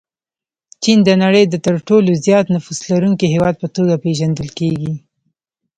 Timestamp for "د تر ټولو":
1.49-2.09